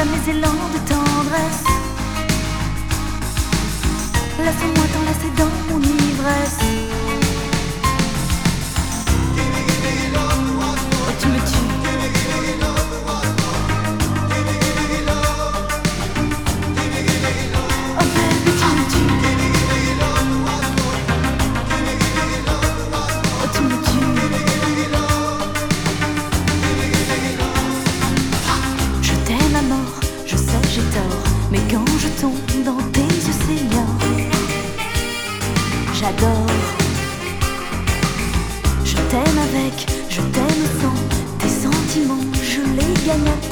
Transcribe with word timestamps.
à 0.00 0.04
mes 0.04 0.30
élans 0.30 0.68
de 0.72 0.78
tendresse. 0.88 1.64
Laisse-moi 4.38 4.86
t'enlacer 4.92 5.30
dans 5.36 5.74
mon 5.74 5.82
ivresse. 5.82 6.87
t'adore. 36.08 36.46
Je 38.84 38.94
t'aime 38.94 39.38
avec, 39.48 39.86
je 40.08 40.20
t'aime 40.20 40.64
sans 40.80 41.38
tes 41.38 41.48
sentiments, 41.48 42.26
je 42.42 42.60
les 42.60 43.06
gagne 43.06 43.47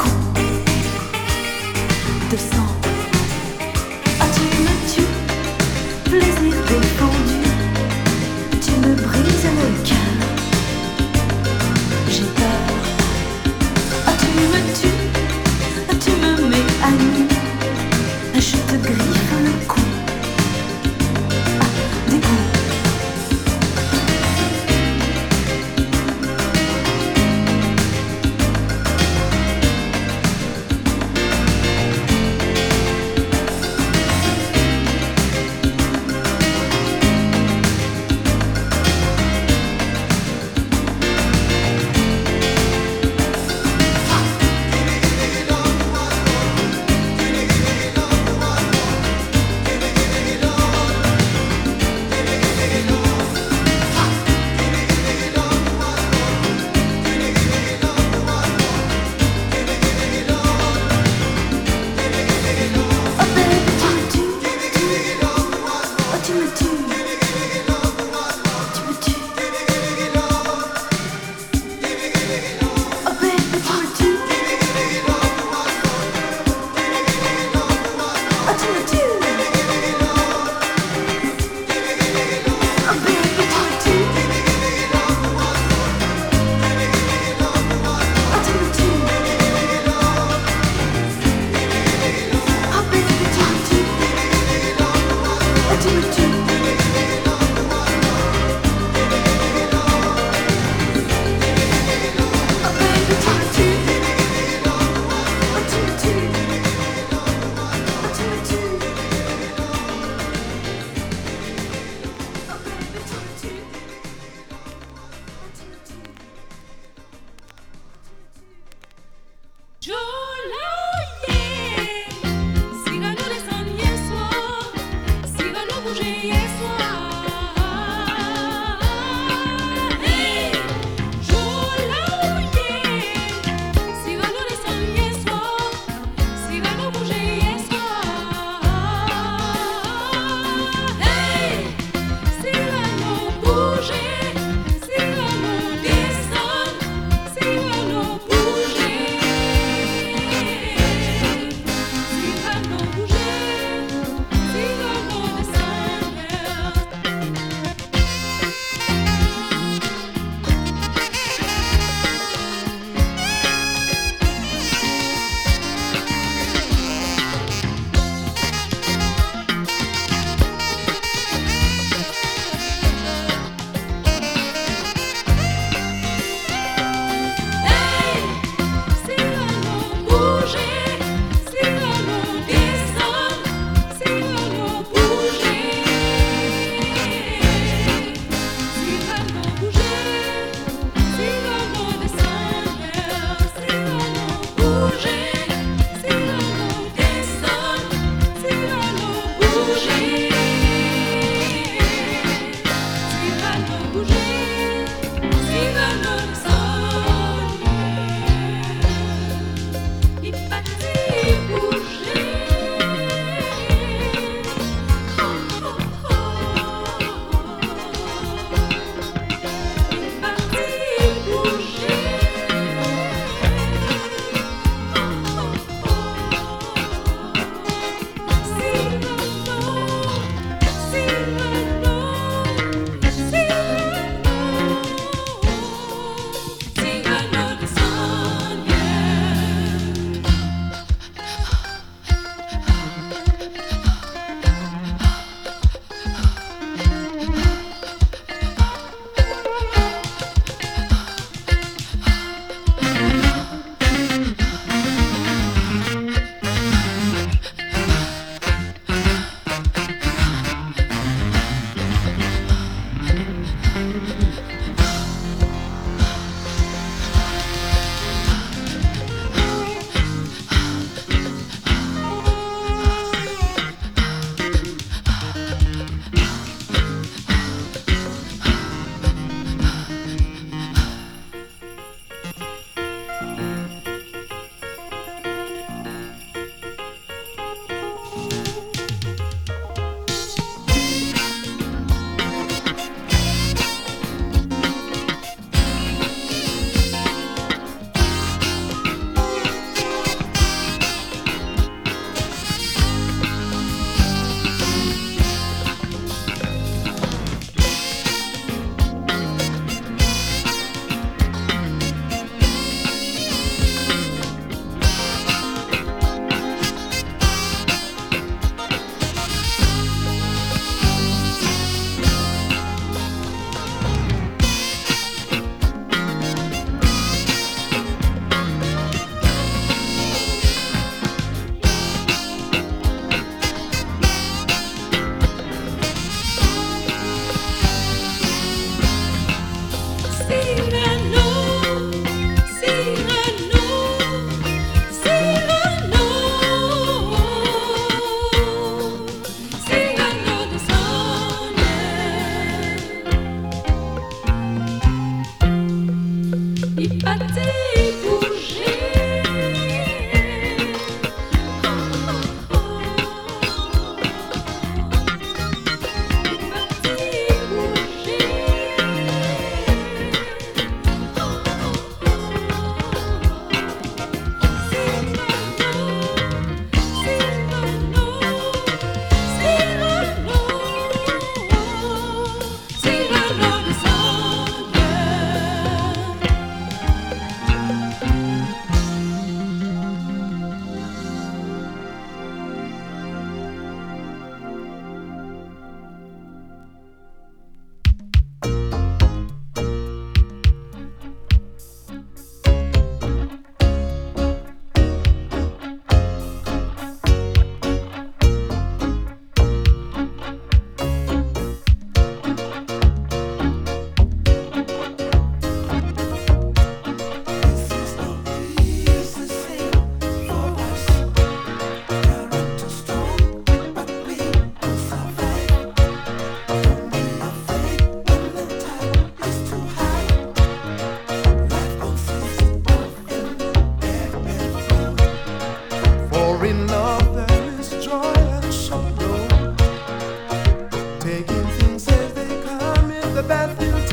the 443.16 443.22
bathroom. 443.22 443.85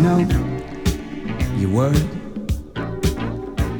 You 0.00 0.06
know, 0.06 0.18
you 1.58 1.70
work, 1.70 1.94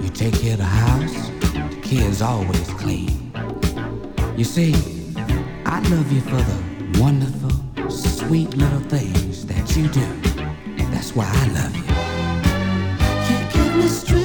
you 0.02 0.10
take 0.10 0.38
care 0.38 0.52
of 0.52 0.58
the 0.58 0.64
house, 0.64 1.30
the 1.40 1.80
kids 1.82 2.20
always 2.20 2.68
clean. 2.74 3.32
You 4.36 4.44
see, 4.44 4.74
I 5.64 5.80
love 5.88 6.12
you 6.12 6.20
for 6.20 6.36
the 6.36 7.00
wonderful, 7.00 7.90
sweet 7.90 8.54
little 8.54 8.80
things 8.80 9.46
that 9.46 9.74
you 9.74 9.88
do. 9.88 10.06
That's 10.90 11.16
why 11.16 11.24
I 11.24 11.46
love 11.54 11.74
you. 11.74 11.84
Can't 13.24 13.76
me 13.78 13.88
straight. 13.88 14.19